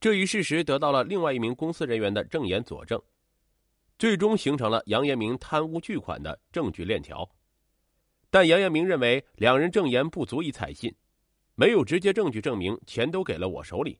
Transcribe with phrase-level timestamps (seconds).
[0.00, 3.02] 这一事实得到了另外一名公司人员的证言佐证，
[3.98, 7.28] 最终形成了杨延明贪污巨款的证据链条。
[8.30, 10.94] 但杨延明认为两人证言不足以采信，
[11.56, 13.98] 没有直接证据证明钱都给了我手里。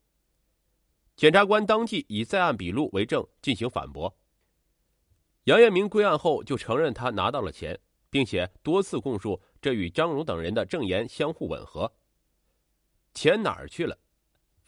[1.17, 4.17] 检察官当即以在案笔录为证进行反驳。
[5.45, 7.77] 杨延明归案后就承认他拿到了钱，
[8.09, 11.93] 并且多次供述这与张荣等人的证言相互吻合。
[13.15, 13.99] 钱哪儿去了？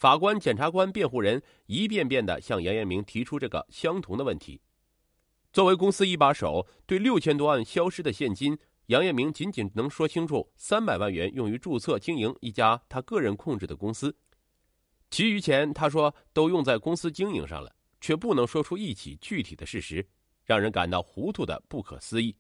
[0.01, 4.59] 法官、检察官、辩护人一遍遍的向杨延明提出这个相同的问题。
[5.53, 8.57] 作为公司一把手，对六千多万消失的现金，
[8.87, 14.17] 杨延明仅仅能说清楚三百万元用于注册经营一家他个人控制的公司，
[15.11, 17.71] 其余钱他说都用在公司经营上了，
[18.01, 20.09] 却不能说出一起具体的事实，
[20.47, 22.35] 让人感到糊涂的不可思议。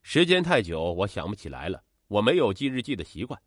[0.00, 3.42] 时间太久，我想不起来了，我没有记日记的习惯。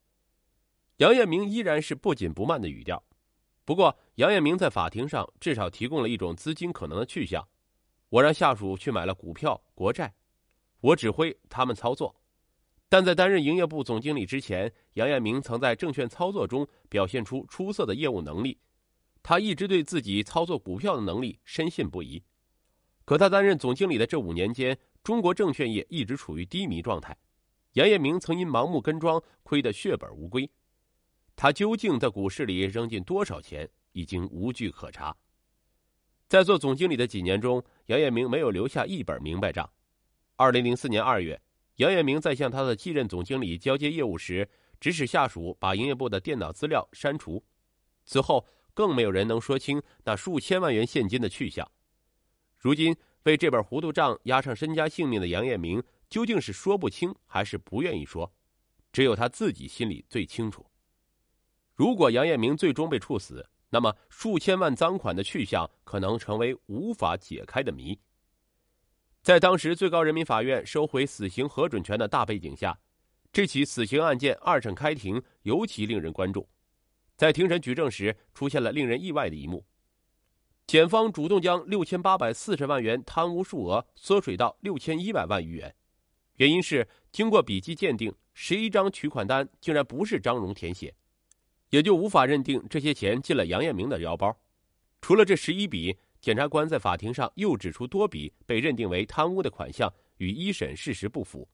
[0.98, 3.04] 杨艳明依然是不紧不慢的语调，
[3.66, 7.46] 不过杨艳明在法庭上至少提供了一种资金可能的去向。
[8.10, 10.13] 我让下属去买了股票、国债，
[10.79, 12.16] 我指挥他们操作。
[12.88, 18.57] 但在担任营业部总经理之前，杨艳明曾在证券操作中表现出出色的业务能力。
[19.21, 22.23] 他一直对自己操作股票的能力深信不疑。
[23.04, 27.18] 可他担任总经理的这五年间，中国证券业一直处于低迷状态。
[27.73, 30.49] 杨艳明曾因盲目跟庄，亏得血本无归。
[31.36, 35.16] 他究竟在股市里扔进多少钱，已经无据可查。
[36.28, 39.70] 在做总经理的几年中，杨艳明没有留下一本明白账。
[40.38, 41.40] 二零零四年二月，
[41.76, 47.44] 杨艳明在向他的继任总经理交接业务时，指使下属把营业部的电脑资料删除。
[48.06, 51.70] 此后，更没有人能说清那数千万元现金的去向。
[52.58, 58.34] 如今，为这本糊涂账押上身家性命的杨艳明，究竟是说不清，还是不愿意说？
[58.91, 60.66] 只有他自己心里最清楚。
[61.76, 68.00] 如果杨艳明最终被处死，那么数千万赃款的去向可能成为无法解开的谜。
[69.22, 72.79] 在当时最高人民法院收回死刑核准权的大背景下，
[73.33, 76.47] 这起死刑案件二审开庭尤其令人关注。
[77.17, 79.66] 在庭审举证时，出现了令人意外的一幕：
[80.67, 85.75] 检方主动将六千八百四十万元贪污数额缩水到六千一百万余元，
[86.35, 90.95] 原因是经过笔迹鉴定，十一张取款单竟然不是张荣填写。
[91.75, 94.34] 也就无法认定这些钱进了杨艳明的腰包。
[95.02, 101.46] 除了这十一笔，检察官在法庭上又指出多笔被认定为贪污的款项与一审事实不符。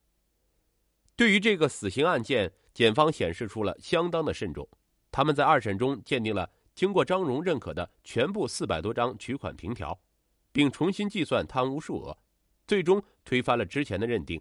[1.16, 4.68] 对于这个死刑案件，检方显示出了相当的慎重。
[5.10, 9.98] 他们在二审中鉴定了经过张荣认可的全部四百多张取款凭条，
[10.52, 12.16] 并重新计算贪污数额，
[12.68, 14.40] 最终推翻了之前的认定。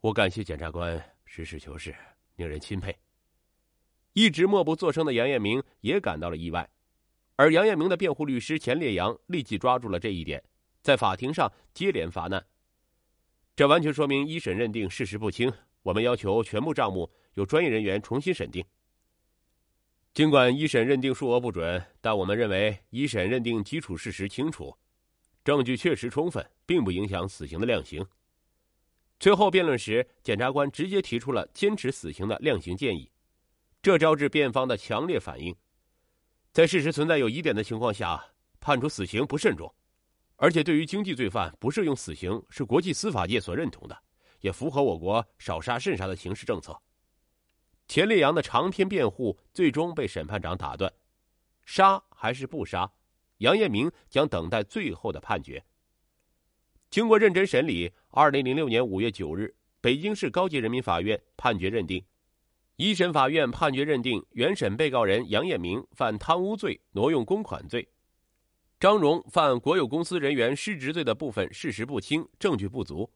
[0.00, 1.94] 我感谢检察官实事求是，
[2.36, 2.96] 令人钦佩。
[4.14, 6.68] 一直默不作声的杨艳明也感到了意外，
[7.36, 10.42] 而杨艳明的辩护律师钱烈阳立即抓住了这一点，
[10.82, 12.44] 在法庭上接连发难。
[13.56, 15.52] 这完全说明一审认定事实不清，
[15.82, 18.64] 我们要求全部账目由专业人员重新审定。
[20.12, 24.76] 尽管一审认定数额不准，但我们认为一审认定基础事实清楚，
[25.42, 28.06] 证据确实充分，并不影响死刑的量刑。
[29.18, 33.10] 最后辩论时，检察官直接提出了坚持死刑的量刑建议。
[33.82, 35.56] 这招致辩方的强烈反应，
[36.52, 38.24] 在事实存在有疑点的情况下，
[38.60, 39.74] 判处死刑不慎重，
[40.36, 44.02] 而且对于经济罪犯不适用死刑是国际司法界所认同的，
[44.38, 46.80] 也符合我国少杀慎杀的刑事政策。
[47.88, 50.92] 钱烈阳的长篇辩护最终被审判长打断，
[51.64, 52.88] 杀还是不杀，
[53.38, 55.64] 杨彦明将等待最后的判决。
[56.88, 62.04] 经过认真审理，二零零六年五月九日，北京市高级人民法院判决认定。
[62.82, 67.80] 一审法院判决认定，原审被告人杨艳明犯贪污罪、挪用公款罪；
[68.80, 73.08] 张荣犯国有公司人员失职罪的部分事实不清、证据不足，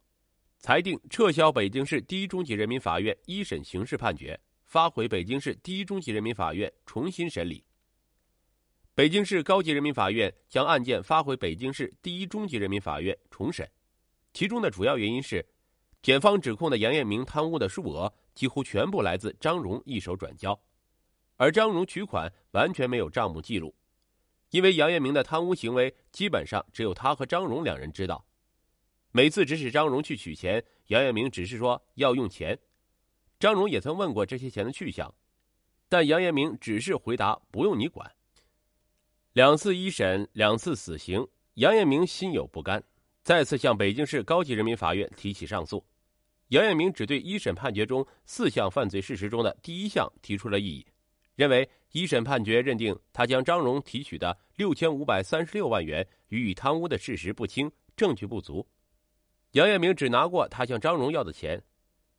[0.61, 7.65] 裁定撤销北京市第一中级人民法院一审刑事判决，发回北京市第一中级人民法院重新审理。
[8.95, 13.69] 北京市高级人民法院将案件发回北京市第一中级人民法院重审，
[14.33, 15.45] 其中的主要原因是，
[16.03, 18.15] 检方指控的杨艳明贪污的数额。
[18.37, 20.57] 几乎全部来自张荣一手转交，
[21.37, 23.75] 而张荣取款完全没有账目记录，
[24.51, 28.25] 因为杨彦明的贪污行为基本上只有他和张荣两人知道。
[29.11, 32.57] 每次指使张荣去取钱，杨彦明只是说要用钱。
[33.41, 35.13] 张荣也曾问过这些钱的去向，
[35.89, 38.15] 但杨彦明只是回答不用你管。
[39.33, 42.83] 两次一审，两次死刑，杨彦明心有不甘，
[43.23, 45.83] 再次向北京市高级人民法院提起上诉。
[46.49, 50.87] 杨艳明只对一审判决中四项犯罪事实中的第一项提出了异议，
[51.35, 58.67] 认为一审判决认定他将张荣提取的六千五百三十六万元予以贪污的事实不清，证据不足。
[59.53, 61.61] 杨艳明只拿过他向张荣要的钱，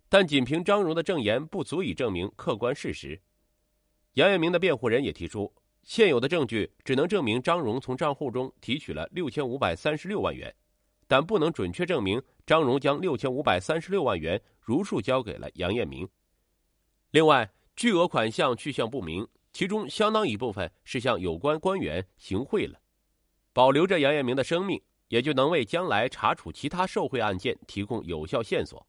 [0.10, 3.22] 但仅凭张荣的证言不足以证明客观事实。
[4.14, 5.54] 杨艳明的辩护人也提出，
[5.84, 10.54] 现有的证据只能证明张荣从账户中提取了六千五百三十六万元，
[11.08, 16.08] 但不能准确证明张荣将六千五百三十六万元如数交给了杨艳明。
[17.12, 22.80] 另外，巨额款项去向不明，其中相当一部分是向有关官员行贿了，
[23.54, 24.82] 保留着杨艳明的生命。
[25.10, 28.86] 也就能为将来查处其他受贿案件提供有效线索。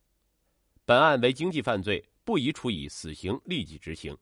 [0.85, 4.19] 本案为经济犯罪，不宜处以死刑立即执行。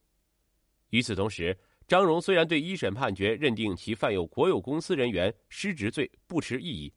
[0.90, 1.58] 与此同时，
[1.88, 6.92] 张荣虽然对一审判决认定其犯有国有公司人员失职罪不持异议，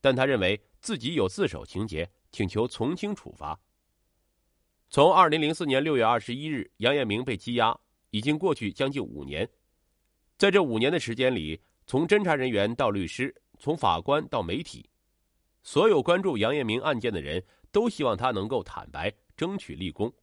[0.00, 3.58] 但他认为自己有自首情节，请求从轻处罚。
[4.88, 7.78] 从二零零四年六月二十一日杨艳明被羁押，
[8.10, 9.48] 已经过去将近五年，
[10.36, 13.34] 在这五年的时间里，从侦查人员到律师。
[13.60, 14.88] 从法官到媒体，
[15.64, 20.14] 所有关注杨艳明案件的人都希望他能够坦白，争取立功。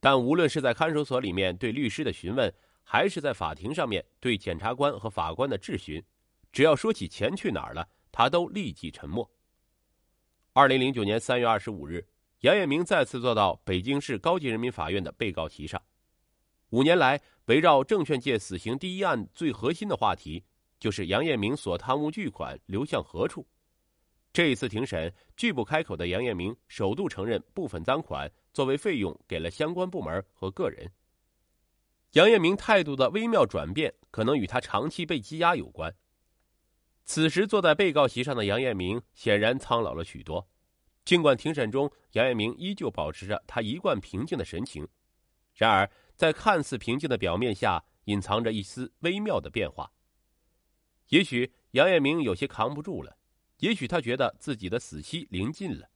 [0.00, 2.52] 但无论是在看守所里面对律师的询问，
[2.82, 6.02] 还是在法庭上面对检察官和法官的质询，
[6.50, 9.30] 只要说起钱去哪儿了，他都立即沉默。
[10.52, 12.04] 二零零九年三月二十五日，
[12.40, 15.80] 杨艳明再次坐到北京市高级人民法院的被告席上。
[16.70, 20.44] 五年来，围绕证券界死刑第一案最核心的话题。
[20.80, 23.46] 就是杨艳明所贪污巨款流向何处？
[24.32, 30.90] 这一次庭审，拒不开口的杨艳明首度承认部分赃款作为费用给了相关部门和个人。
[32.14, 35.94] 杨艳明态度的微妙转变，可能与他长期被羁押有关。
[37.08, 40.46] 此时坐在被告席上的杨彦明显然苍老了许多，
[41.06, 44.86] 尽管庭审中杨彦明依旧保持着他一贯平静的神情，
[45.54, 49.90] 然而在看似平静的表面下，隐藏着一丝微妙的变化。
[51.08, 53.16] 也许杨彦明有些扛不住了，
[53.60, 55.88] 也许他觉得自己的死期临近了。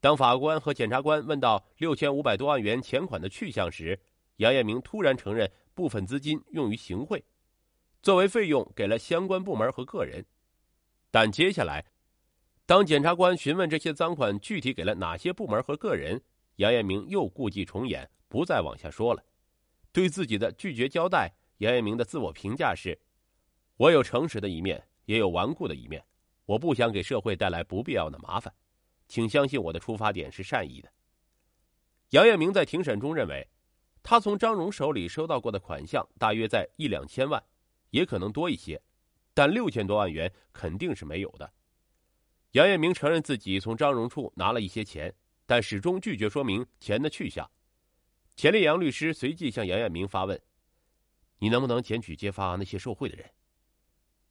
[0.00, 4.00] 当法官和检察官问到六千五百多万元钱款的去向时，
[4.36, 7.24] 杨彦明突然承认部分资金用于行贿，
[8.02, 10.24] 作为费用给了相关部门和个人。
[11.10, 11.84] 但接下来，
[12.66, 16.22] 当检察官询问这些赃款具体给了哪些部门和个人，
[16.56, 19.24] 杨艳明又故伎重演，不再往下说了。
[19.90, 22.98] 对自己的拒绝交代，杨艳明的自我评价是。
[23.76, 26.04] 我有诚实的一面，也有顽固的一面。
[26.44, 28.52] 我不想给社会带来不必要的麻烦，
[29.06, 30.90] 请相信我的出发点是善意的。
[32.10, 33.46] 杨艳明在庭审中认为，
[34.02, 37.42] 他从张荣手里收到过的款项大约在一两千万，
[37.90, 38.80] 也可能多一些，
[39.34, 41.52] 但六千多万元肯定是没有的。
[42.52, 45.14] 杨艳明承认自己从张荣处拿了一些钱，
[45.46, 47.48] 但始终拒绝说明钱的去向。
[48.36, 50.40] 钱立阳律师随即向杨艳明发问
[51.40, 53.28] ：“你能不能检举揭发那些受贿的人？”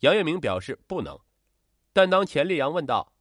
[0.01, 1.19] 杨艳明表示不能，
[1.91, 3.13] 但当钱立阳问道：“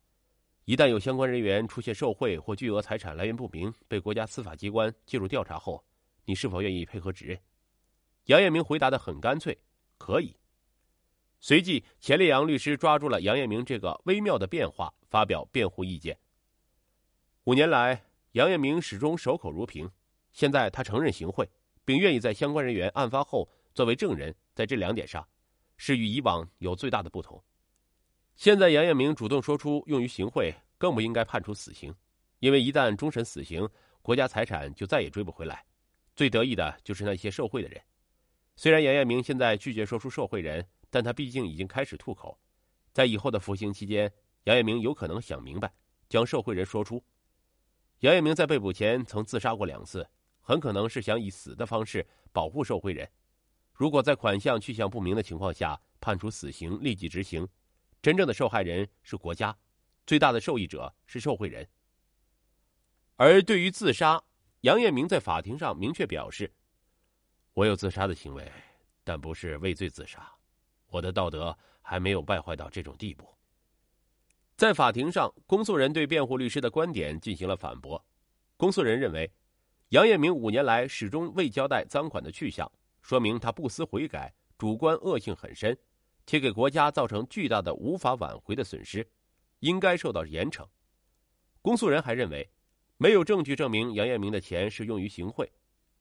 [0.64, 5.84] 一旦有相关人员出现受贿或巨额财产来源不明，被国家司法机关介入调查后，
[6.24, 7.38] 你是否愿意配合指认？”
[8.26, 9.58] 杨艳明回答的很干脆
[9.96, 10.36] ：“可以。”
[11.40, 16.18] 随即，钱立阳律师抓住了杨艳明这个微妙的变化，发表辩护意见。
[17.44, 19.90] 五年来，杨艳明始终守口如瓶，
[20.32, 21.48] 现在他承认行贿，
[21.84, 25.26] 并愿意在相关人员案发后作为证人，在这两点上。
[25.78, 27.38] 是与以往有最大的不同。
[28.34, 31.94] 现在杨艳明主动说出用于行贿，更不应该判处死刑，
[32.38, 33.68] 因为一旦终审死刑，
[34.00, 35.62] 国家财产就再也追不回来。
[36.14, 37.78] 最得意的就是那些受贿的人。
[38.56, 42.38] 虽然杨艳明现在拒绝说出受贿人，但他毕竟已经开始吐口，
[42.90, 44.10] 在以后的服刑期间，
[44.44, 45.70] 杨艳明有可能想明白，
[46.08, 47.04] 将受贿人说出。
[48.00, 50.08] 杨艳明在被捕前曾自杀过两次，
[50.40, 53.06] 很可能是想以死的方式保护受贿人。
[53.74, 57.46] 如果在款项去向不明的情况下判处死刑立即执行，
[58.00, 59.54] 真正的受害人是国家，
[60.06, 61.68] 最大的受益者是受贿人。
[63.16, 64.22] 而对于自杀，
[64.62, 66.50] 杨艳明在法庭上明确表示
[67.56, 68.52] ：“我有自杀的行为，
[69.02, 70.30] 但不是畏罪自杀，
[70.88, 73.26] 我的道德还没有败坏到这种地步。”
[74.58, 78.04] 在法庭上，公诉人对辩护律师的观点进行了反驳。
[78.58, 79.32] 公诉人认为，
[79.88, 82.70] 杨艳明五年来始终未交代赃款的去向。
[83.00, 85.74] 说明他不思悔改，主观恶性很深，
[86.26, 89.08] 且给国家造成巨大的无法挽回的损失，
[89.60, 90.62] 应该受到严惩。
[91.62, 92.46] 公诉人还认为，
[92.98, 95.50] 没有证据证明杨艳明的钱是用于行贿。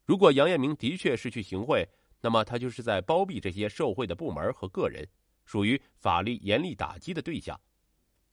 [0.06, 1.88] 如果杨彦明的确是去行贿，
[2.22, 5.08] 那么他就是在包庇这些受贿的部门和个人，
[5.46, 7.60] 属于法律严厉打击的对象，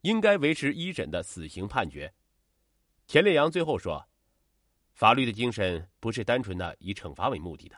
[0.02, 2.12] 应该维持一审的死刑判决。
[3.06, 4.06] 钱烈阳最后说
[4.94, 7.76] ：“法律的精神不是单纯的以惩罚为目的的。”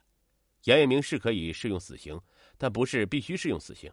[0.65, 2.21] 杨彦明是可以适用死刑，
[2.57, 3.93] 但不是必须适用死刑。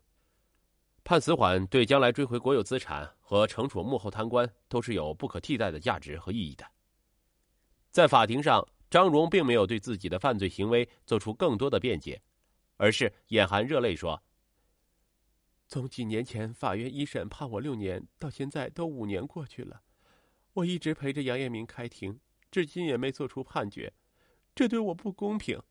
[1.04, 6.66] 判死缓对将来追回国有资产和惩处幕后贪官都是有不可替代的价值和意义的。
[7.90, 12.22] 在法庭上，张荣并没有对自己的犯罪行为做出更多的辩解，
[12.76, 14.22] 而是眼含热泪说
[15.66, 19.84] ：“从几年前法院一审判我六年，到现在都五年过去了，
[20.56, 22.20] 我一直陪着杨彦明开庭，
[22.52, 23.94] 至今也没做出判决，
[24.54, 25.62] 这对我不公平。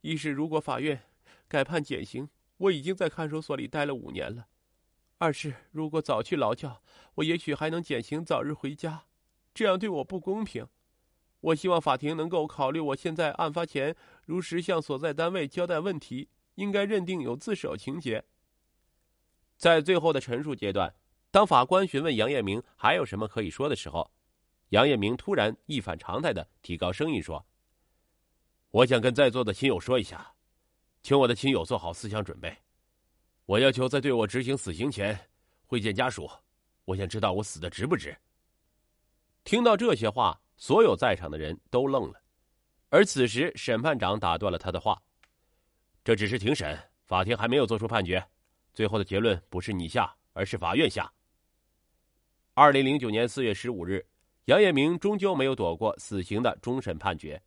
[0.00, 1.00] 一是如果法院
[1.46, 4.48] 改判减刑，我已经在看守所里待了五年了；
[5.18, 6.82] 二是如果早去劳教，
[7.14, 9.04] 我也许还能减刑，早日回家。
[9.54, 10.66] 这样对我不公平。”
[11.40, 18.22] 我希望法庭能够考虑我现在案发前如实向所在单位交代问题，应该认定有自首情节。
[19.56, 20.94] 在最后的陈述阶段，
[21.30, 24.10] 当法官询问杨彦明还有什么可以说的时候，
[24.68, 27.46] 杨彦明突然一反常态的提高声音说
[28.70, 30.34] ：“我想跟在座的亲友说一下，
[31.02, 32.54] 请我的亲友做好思想准备。
[33.46, 35.18] 我要求在对我执行死刑前
[35.66, 36.30] 会见家属，
[36.84, 38.14] 我想知道我死的值不值。”
[39.42, 40.38] 听到这些话。
[40.60, 42.22] 所有在场的人都愣了，
[42.90, 45.02] 而此时审判长打断了他的话
[46.04, 48.22] ：“这只是庭审，法庭还没有做出判决，
[48.74, 51.10] 最后的结论不是你下，而是法院下。”
[52.52, 54.06] 二零零九年四月十五日，
[54.44, 57.42] 杨彦明终究没有躲过死刑的终审判决。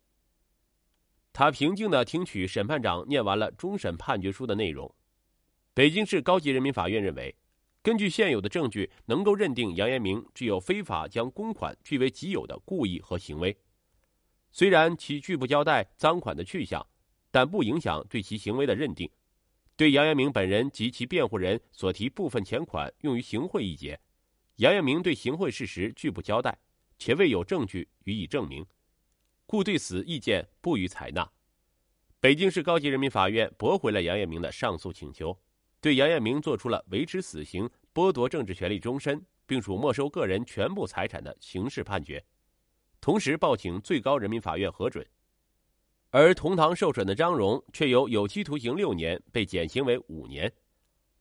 [1.32, 4.91] 他平静的听取审判长念完了终审判决书的内容。
[5.75, 7.36] 北京市高级人民法院认为。
[7.84, 13.56] 根据现有的证据，能够认定杨延明具有非法将公款据为己有的故意和行为。
[14.52, 16.88] 虽然其拒不交代赃款的去向，
[17.30, 19.10] 但不影响对其行为的认定。
[19.75, 24.00] 对杨延明本人及其辩护人所提部分钱款用于行贿一节，
[24.58, 26.58] 杨延明对行贿事实拒不交代，
[26.98, 28.66] 且未有证据予以证明，
[29.46, 31.30] 故对此意见不予采纳。
[32.22, 35.38] 北京市高级人民法院驳回了杨延明的上诉请求。
[35.84, 42.24] 对杨彦明作出了维持死刑、剥夺政治权利终身，并处没收个人全部财产的刑事判决，
[43.02, 45.06] 同时报请最高人民法院核准。
[46.10, 50.50] 而同堂受审的张荣却由有期徒刑六年被减刑为五年。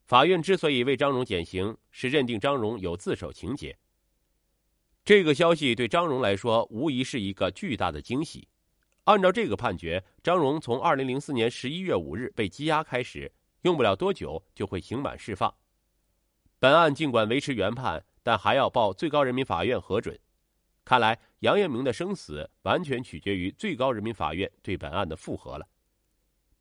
[0.04, 3.76] 法院之所以为张荣减刑，是认定张荣有自首情节。
[5.04, 8.46] 这个消息对张荣来说无疑是一个巨大的惊喜。
[9.06, 13.28] 按照这个判决，张荣从二零零四年十一月五日被羁押开始。
[13.62, 15.52] 用不了多久就会刑满释放。
[16.58, 20.16] 本案尽管维持原判，但还要报最高人民法院核准。
[20.84, 25.66] 看来杨彦明的生死完全取决于最高人民法院对本案的复核了。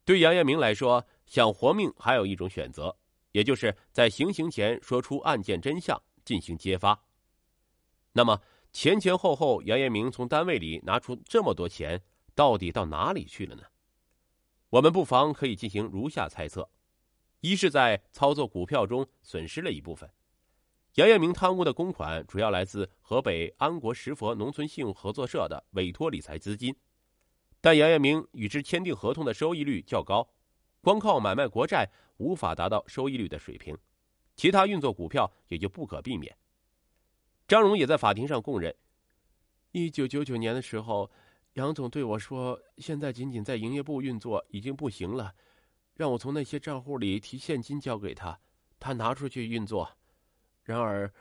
[0.05, 2.95] 对杨彦明来说，想活命还有一种选择，
[3.31, 6.99] 也就是在行刑前说出案件真相，进行揭发。
[8.11, 8.39] 那么
[8.71, 12.01] 前前后后，杨彦明从单位里拿出这么多钱，
[12.35, 13.63] 到底到哪里去了呢？
[14.69, 16.69] 我们不妨可以进行如下猜测。
[17.41, 20.07] 一是，在操作股票中损失了一部分。
[20.95, 26.75] 杨彦明贪污的公款主要来自河北安国石佛农村信用合作社的委托理财资金，
[27.59, 30.29] 但杨彦明与之签订合同的收益率较高，
[30.81, 33.75] 光靠买卖国债无法达到收益率的水平，
[34.35, 36.37] 其他运作股票也就不可避免。
[37.47, 38.75] 张荣也在法庭上供认，
[39.71, 41.09] 一九九九年的时候，
[41.53, 45.33] 杨总对我说：“现在仅仅在营业部运作已经不行了。”
[46.01, 48.39] 让我从那些账户里提现金交给他，
[48.79, 49.87] 他拿出去运作。
[50.63, 51.13] 然而，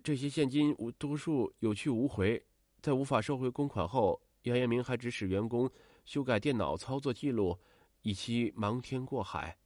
[0.00, 2.40] 这些现金无多数有去无回。
[2.80, 5.68] 在无法收回公款后，杨彦明还指使员工
[6.04, 7.58] 修改电脑操作记录，
[8.02, 9.58] 以期瞒天过海。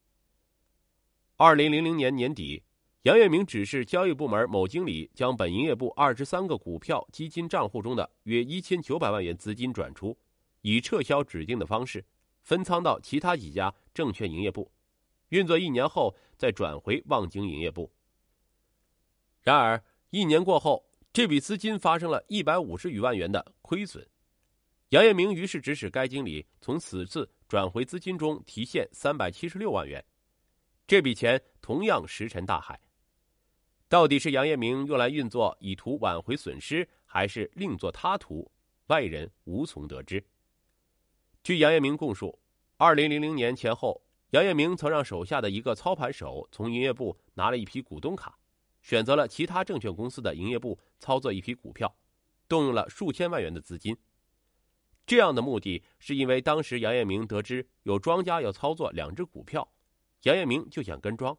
[1.37, 2.63] 二零零零年年底，
[3.03, 10.17] 杨彦明指示交易部门某经理将本营业部二十三个股票基金账户中的约一千九百万元资金转出，
[10.63, 12.03] 以撤销指定的方式。
[12.43, 14.71] 分仓到其他几家证券营业部，
[15.29, 17.93] 运作一年后再转回望京营业部。
[19.43, 24.07] 然而一年过后，这笔资金发生了一百五十余万元的亏损。
[24.91, 30.05] 杨彦明于是指使该经理从此次转回资金中提现三百七十六万元，
[30.87, 32.79] 这笔钱同样石沉大海。
[33.89, 38.51] 到底是杨彦明用来运作以图挽回损失，还是另作他图，
[38.87, 40.25] 外人无从得知。
[41.43, 42.39] 据杨彦明供述，
[42.83, 48.37] 二零零零年前后，杨业明曾让手下的一个操盘手从营业部拿了一批股东卡，
[48.83, 51.97] 选择了其他证券公司的营业部操作一批股票，
[52.49, 53.97] 动用了数千万元的资金。
[55.07, 59.73] 这样的目的是因为当时杨彦明得知有庄家要操作两只股票，
[60.23, 61.39] 杨彦明就想跟庄，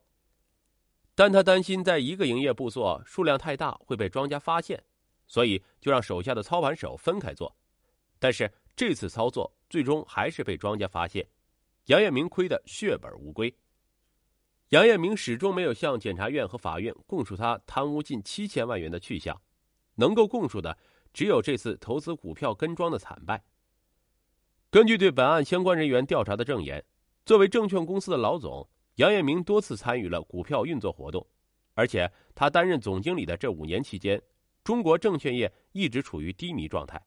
[1.14, 4.82] 但他担心在一个营业部做数量太大会被庄家发现，
[5.28, 7.54] 所以就让手下的操盘手分开做。
[8.18, 9.54] 但是这次操作。
[9.70, 11.28] 最终还是被庄家发现，
[11.86, 13.54] 杨艳明亏得血本无归。
[14.70, 19.40] 杨艳明始终没有向检察院和法院供述他贪污近七千万元的去向，
[19.96, 20.78] 能够供述的
[21.14, 23.44] 只有这次投资股票跟庄的惨败。
[24.70, 26.84] 根据对本案相关人员调查的证言，
[27.26, 31.28] 作为证券公司的老总，杨艳明多次参与了股票运作活动，
[31.74, 34.20] 而且他担任总经理的这五年期间，
[34.64, 37.00] 中国证券业一直处于低迷状态，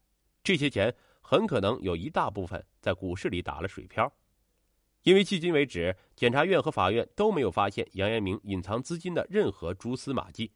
[0.44, 4.12] 这些钱很可能有一大部分在股市里打了水漂。
[5.06, 10.50] 因为迄今为止，检察院和法院都没有发现杨延明隐藏资金的任何蛛丝马迹，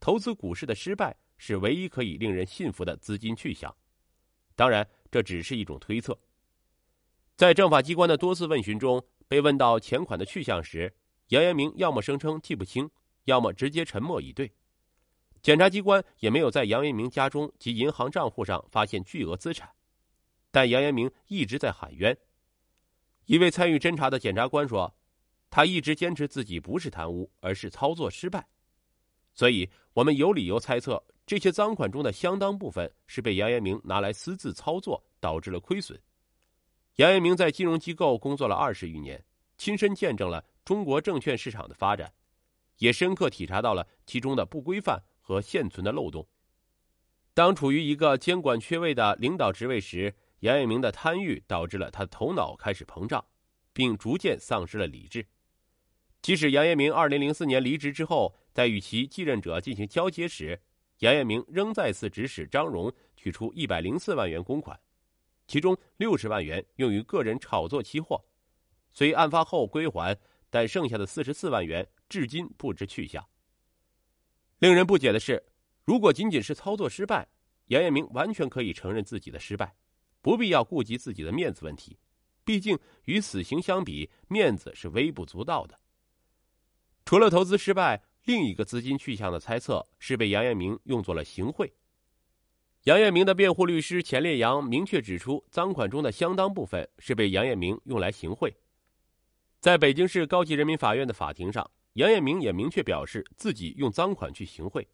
[0.00, 3.76] 投资股市的失败是唯一可以令人信服的资金去向。
[4.56, 6.18] 当然，这只是一种推测。
[7.36, 10.94] 在政法机关的多次问询中，被问到钱款的去向时，
[11.28, 12.88] 杨延明要么声称记不清，
[13.24, 14.50] 要么直接沉默以对。
[15.42, 19.68] 检察机关也没有在杨延明家中及银行账户上发现巨额资产，
[20.50, 22.16] 但杨延明一直在喊冤。
[23.26, 24.94] 一位参与侦查的检察官说
[25.50, 28.46] ：“他一直坚持自己不是贪污，而是操作失败，
[29.34, 36.00] 所以我们有理由猜测，这些赃款中的相当部分是被杨延明拿来私自操作，导致了亏损。”
[36.96, 39.24] 杨延明在金融机构工作了二十余年，
[39.56, 42.12] 亲身见证了中国证券市场的发展，
[42.78, 46.26] 也深刻体察到了其中的不规范和现存的漏洞。
[47.32, 53.24] 当处于一个监管缺位的领导职位时，杨延明的贪欲导致了他的头脑开始膨胀，
[53.72, 55.26] 并逐渐丧失了理智。
[56.22, 60.60] 即使杨延明二零零四年离职之后，在与其继任者进行交接时，
[60.98, 64.78] 杨延明仍再次指使张荣取出一百零四万元公款。
[65.46, 68.24] 其中六十万元用于个人炒作期货，
[68.90, 70.16] 虽案发后归还，
[70.48, 73.26] 但剩下的四十四万元至今不知去向。
[74.58, 75.42] 令人不解的是，
[75.84, 77.28] 如果仅仅是操作失败，
[77.66, 79.74] 杨艳明完全可以承认自己的失败，
[80.20, 81.98] 不必要顾及自己的面子问题。
[82.44, 85.78] 毕竟与死刑相比，面子是微不足道的。
[87.04, 91.72] 除了投资失败，另一个资金去向的猜测是被杨艳明用作了行贿。
[92.84, 98.56] 杨艳明的辩护律师钱烈阳明确指出，赃款中的相当部分是被杨艳明用来行贿。
[99.60, 104.88] 在北京市高级人民法院的法庭上，杨艳明也明确表示自己用赃款去行贿。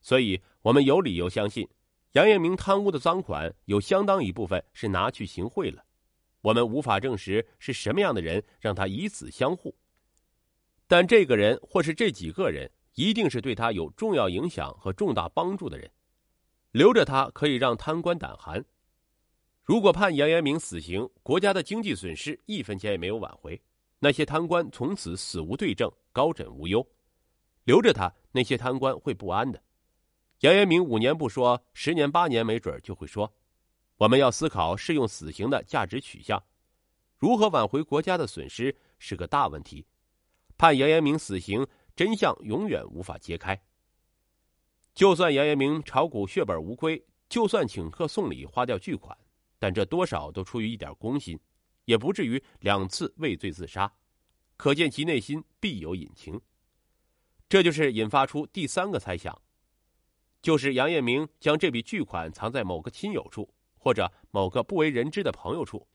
[0.00, 1.68] 所以，我们有理由相信，
[2.14, 5.84] 杨艳明贪污的赃款有相当一部分是拿去行贿了。
[6.42, 9.74] 我们无法证实是什么样的人让他以此相护，
[10.86, 15.90] 但这个人或是这几个人，一定是对他有重要影响和重大帮助的人。
[16.70, 18.64] 留着他可以让贪官胆寒。
[19.64, 23.60] 如果判杨延明死刑，国家的经济损失一分钱也没有挽回，
[23.98, 26.86] 那些贪官从此死无对证，高枕无忧。
[27.64, 29.60] 留着他，那些贪官会不安的。
[30.44, 33.32] 杨延明五年不说，十年八年没准就会说。
[33.96, 36.44] 我们要思考适用死刑的价值取向，
[37.16, 39.86] 如何挽回国家的损失是个大问题。
[40.58, 43.58] 判杨延明死刑，真相永远无法揭开。
[44.94, 49.16] 就算杨延明炒股血本无归，就算请客送礼花掉巨款，
[49.58, 51.40] 但这多少都出于一点公心，
[51.86, 53.90] 也不至于两次畏罪自杀。
[54.58, 56.38] 可见其内心必有隐情。
[57.48, 59.40] 这就是引发出第三个猜想，
[60.44, 65.88] 就是杨延明将这笔巨款藏在某个亲友处，或者某个不为人知的朋友处，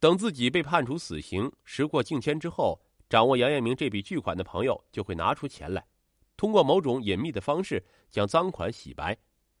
[0.00, 5.86] 等自己被判处死刑，时过境迁之后，掌握杨延明这笔巨款的朋友就会拿出钱来。
[6.34, 9.14] 通过某种隐秘的方式将赃款洗白，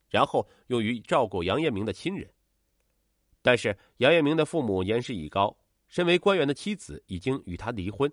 [0.08, 2.26] 然后用于照顾杨艳明的亲人。
[3.42, 5.54] 但是杨艳明的父母年事已高，
[5.86, 8.10] 身为官员的妻子已经与他离婚。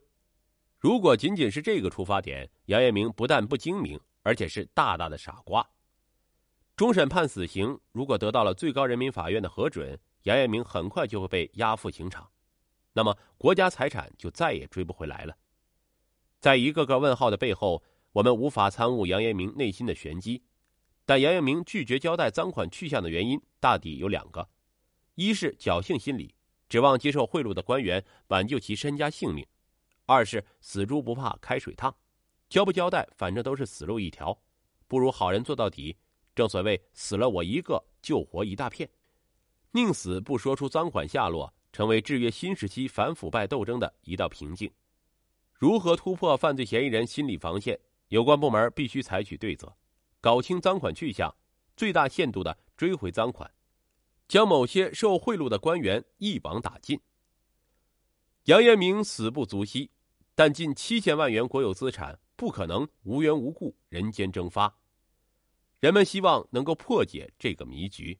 [0.77, 5.65] 如果仅仅是这个出发点，杨艳明不但不精明，而且是大大的傻瓜。
[6.81, 12.27] 终审判死刑，如果得到了最高人民法院的核准，杨艳明很快就会被押赴刑场，
[12.93, 15.37] 那么国家财产就再也追不回来了。
[16.39, 17.83] 在一个个问号的背后。
[18.13, 20.43] 我们无法参悟杨延明内心的玄机，
[21.05, 24.49] 但杨延明拒绝交代赃款去向的原因大抵有两个：
[25.13, 26.33] 一是侥幸心理，
[26.67, 29.45] 指望接受贿赂的官员挽救其身家性命；
[30.07, 31.95] 二是死猪不怕开水烫，
[32.49, 34.41] 交不交代反正都是死路一条，
[34.87, 35.95] 不如好人做到底。
[36.33, 38.89] 正所谓死了我一个，救活一大片，
[39.71, 44.71] 宁死不说出赃款下落，成为制约新时期反腐败斗争的一道瓶颈。
[45.53, 47.79] 如何突破犯罪嫌疑人心理防线？
[48.07, 49.73] 有关部门必须采取对策，
[50.19, 51.33] 搞清赃款去向，
[51.77, 53.49] 最大限度的追回赃款，
[54.27, 56.99] 将某些受贿赂的官员一网打尽。
[58.45, 59.91] 杨延明死不足惜，
[60.35, 64.80] 但近七千万元国有资产不可能无缘无故人间蒸发。
[65.81, 68.19] 人们希望能够破解这个迷局。